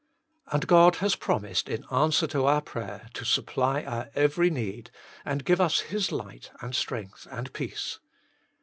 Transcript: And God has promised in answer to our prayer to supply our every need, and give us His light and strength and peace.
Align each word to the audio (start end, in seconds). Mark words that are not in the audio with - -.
And 0.47 0.65
God 0.65 0.95
has 0.95 1.15
promised 1.15 1.69
in 1.69 1.85
answer 1.91 2.25
to 2.25 2.47
our 2.47 2.59
prayer 2.61 3.07
to 3.13 3.23
supply 3.23 3.83
our 3.83 4.09
every 4.15 4.49
need, 4.49 4.89
and 5.23 5.45
give 5.45 5.61
us 5.61 5.79
His 5.81 6.11
light 6.11 6.49
and 6.59 6.73
strength 6.73 7.27
and 7.29 7.53
peace. 7.53 7.99